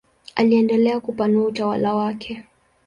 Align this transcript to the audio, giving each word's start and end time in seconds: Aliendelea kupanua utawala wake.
Aliendelea 0.35 0.99
kupanua 0.99 1.45
utawala 1.47 1.95
wake. 1.95 2.43